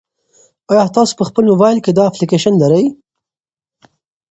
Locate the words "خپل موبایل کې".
1.29-1.91